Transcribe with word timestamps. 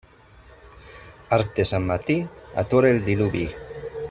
Arc 1.37 1.53
de 1.59 1.67
Sant 1.73 1.87
Martí 1.91 2.19
atura 2.63 2.95
el 2.97 3.03
diluvi. 3.11 3.49